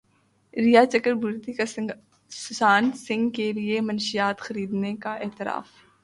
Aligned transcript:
ریا 0.53 0.81
چکربورتی 0.85 1.53
کا 1.53 1.65
سشانت 2.31 2.97
سنگھ 2.97 3.29
کے 3.35 3.51
لیے 3.51 3.79
منشیات 3.81 4.39
خریدنے 4.39 4.95
کا 4.95 5.13
اعتراف 5.15 5.67